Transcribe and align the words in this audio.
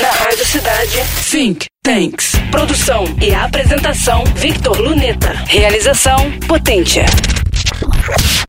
Na 0.00 0.10
Rádio 0.10 0.44
Cidade. 0.44 0.98
Think 1.30 1.66
Tanks. 1.82 2.32
Produção 2.50 3.04
e 3.20 3.34
apresentação 3.34 4.24
Victor 4.34 4.78
Luneta. 4.78 5.32
Realização 5.46 6.30
Potência. 6.46 7.06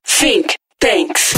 Think 0.03 0.56
Tanks. 0.79 1.33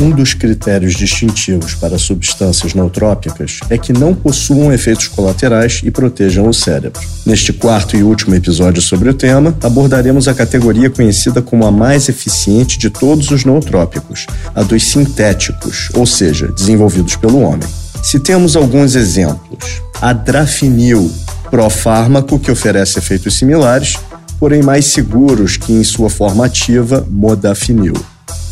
Um 0.00 0.12
dos 0.12 0.32
critérios 0.32 0.94
distintivos 0.94 1.74
para 1.74 1.98
substâncias 1.98 2.72
nootrópicas 2.72 3.58
é 3.68 3.76
que 3.76 3.92
não 3.92 4.14
possuam 4.14 4.72
efeitos 4.72 5.08
colaterais 5.08 5.80
e 5.82 5.90
protejam 5.90 6.48
o 6.48 6.54
cérebro. 6.54 7.00
Neste 7.26 7.52
quarto 7.52 7.96
e 7.96 8.04
último 8.04 8.36
episódio 8.36 8.80
sobre 8.80 9.08
o 9.08 9.14
tema, 9.14 9.52
abordaremos 9.60 10.28
a 10.28 10.34
categoria 10.34 10.88
conhecida 10.88 11.42
como 11.42 11.66
a 11.66 11.72
mais 11.72 12.08
eficiente 12.08 12.78
de 12.78 12.90
todos 12.90 13.32
os 13.32 13.44
nootrópicos, 13.44 14.26
a 14.54 14.62
dos 14.62 14.84
sintéticos, 14.84 15.88
ou 15.92 16.06
seja, 16.06 16.46
desenvolvidos 16.46 17.16
pelo 17.16 17.40
homem. 17.40 17.68
Citemos 18.04 18.54
alguns 18.54 18.94
exemplos. 18.94 19.82
A 20.00 20.12
Drafinil, 20.12 21.10
profármaco 21.50 22.38
que 22.38 22.52
oferece 22.52 23.00
efeitos 23.00 23.34
similares, 23.34 23.96
porém 24.38 24.62
mais 24.62 24.84
seguros 24.84 25.56
que 25.56 25.72
em 25.72 25.82
sua 25.82 26.08
forma 26.08 26.46
ativa, 26.46 27.04
modafinil. 27.10 27.94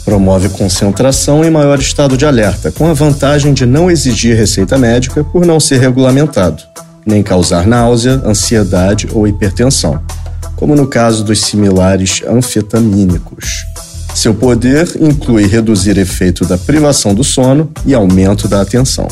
Promove 0.09 0.49
concentração 0.49 1.45
em 1.45 1.51
maior 1.51 1.79
estado 1.79 2.17
de 2.17 2.25
alerta, 2.25 2.73
com 2.73 2.89
a 2.89 2.95
vantagem 2.95 3.53
de 3.53 3.67
não 3.67 3.91
exigir 3.91 4.35
receita 4.35 4.79
médica 4.79 5.23
por 5.23 5.45
não 5.45 5.61
ser 5.61 5.81
regulamentado, 5.81 6.63
nem 7.05 7.23
causar 7.23 7.67
náusea, 7.67 8.13
ansiedade 8.25 9.07
ou 9.13 9.29
hipertensão, 9.29 10.01
como 10.57 10.75
no 10.75 10.87
caso 10.87 11.23
dos 11.23 11.43
similares 11.43 12.23
anfetamínicos. 12.27 13.67
Seu 14.15 14.33
poder 14.33 14.91
inclui 14.99 15.47
reduzir 15.47 15.99
efeito 15.99 16.47
da 16.47 16.57
privação 16.57 17.15
do 17.15 17.23
sono 17.23 17.71
e 17.85 17.93
aumento 17.93 18.49
da 18.49 18.63
atenção. 18.63 19.09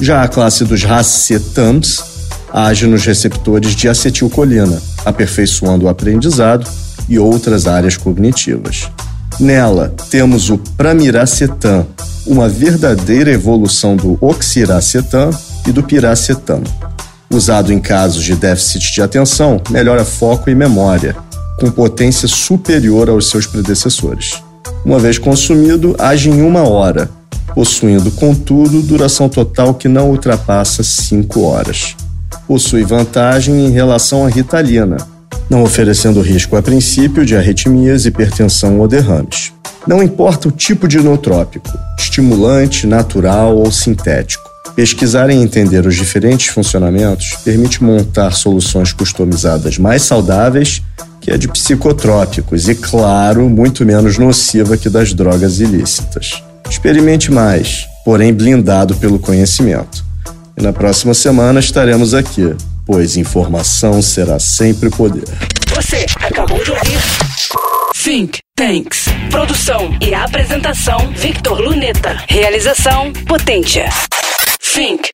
Já 0.00 0.22
a 0.22 0.28
classe 0.28 0.64
dos 0.64 0.84
racetams 0.84 2.04
age 2.52 2.86
nos 2.86 3.04
receptores 3.04 3.74
de 3.74 3.88
acetilcolina, 3.88 4.80
aperfeiçoando 5.04 5.86
o 5.86 5.88
aprendizado 5.88 6.70
e 7.08 7.18
outras 7.18 7.66
áreas 7.66 7.96
cognitivas. 7.96 8.88
Nela, 9.38 9.94
temos 10.10 10.50
o 10.50 10.58
pramiracetam, 10.58 11.86
uma 12.26 12.48
verdadeira 12.48 13.30
evolução 13.30 13.96
do 13.96 14.18
oxiracetam 14.20 15.30
e 15.66 15.72
do 15.72 15.82
piracetam. 15.82 16.62
Usado 17.30 17.72
em 17.72 17.78
casos 17.78 18.24
de 18.24 18.34
déficit 18.34 18.92
de 18.92 19.02
atenção, 19.02 19.60
melhora 19.70 20.04
foco 20.04 20.50
e 20.50 20.54
memória, 20.54 21.16
com 21.58 21.70
potência 21.70 22.26
superior 22.26 23.08
aos 23.08 23.30
seus 23.30 23.46
predecessores. 23.46 24.42
Uma 24.84 24.98
vez 24.98 25.18
consumido, 25.18 25.94
age 25.98 26.28
em 26.28 26.42
uma 26.42 26.68
hora, 26.68 27.08
possuindo, 27.54 28.10
contudo, 28.10 28.82
duração 28.82 29.28
total 29.28 29.74
que 29.74 29.88
não 29.88 30.10
ultrapassa 30.10 30.82
5 30.82 31.40
horas. 31.42 31.96
Possui 32.46 32.84
vantagem 32.84 33.66
em 33.66 33.70
relação 33.70 34.24
à 34.24 34.28
ritalina, 34.28 34.96
não 35.50 35.64
oferecendo 35.64 36.22
risco 36.22 36.56
a 36.56 36.62
princípio 36.62 37.26
de 37.26 37.36
arritmias, 37.36 38.06
hipertensão 38.06 38.78
ou 38.78 38.86
derrames. 38.86 39.52
Não 39.86 40.00
importa 40.00 40.48
o 40.48 40.52
tipo 40.52 40.86
de 40.86 40.98
inotrópico, 40.98 41.68
estimulante, 41.98 42.86
natural 42.86 43.56
ou 43.56 43.70
sintético. 43.72 44.48
Pesquisar 44.76 45.28
e 45.30 45.34
entender 45.34 45.84
os 45.84 45.96
diferentes 45.96 46.46
funcionamentos 46.46 47.36
permite 47.44 47.82
montar 47.82 48.30
soluções 48.32 48.92
customizadas 48.92 49.76
mais 49.78 50.02
saudáveis 50.02 50.80
que 51.20 51.30
a 51.30 51.36
de 51.36 51.48
psicotrópicos 51.48 52.68
e, 52.68 52.74
claro, 52.74 53.48
muito 53.50 53.84
menos 53.84 54.16
nociva 54.16 54.76
que 54.76 54.88
das 54.88 55.12
drogas 55.12 55.58
ilícitas. 55.58 56.42
Experimente 56.68 57.32
mais, 57.32 57.86
porém 58.04 58.32
blindado 58.32 58.94
pelo 58.94 59.18
conhecimento. 59.18 60.04
E 60.56 60.62
na 60.62 60.72
próxima 60.72 61.12
semana 61.12 61.58
estaremos 61.58 62.14
aqui 62.14 62.54
pois 62.90 63.16
informação 63.16 64.02
será 64.02 64.40
sempre 64.40 64.90
poder. 64.90 65.22
Você 65.76 66.04
acabou 66.16 66.62
de 66.64 66.72
ouvir 66.72 66.98
Think 68.02 68.40
Tanks. 68.56 69.04
Produção 69.30 69.96
e 70.02 70.12
apresentação 70.12 71.12
Victor 71.14 71.60
Luneta. 71.60 72.16
Realização 72.28 73.12
Potência. 73.28 73.88
Think 74.60 75.10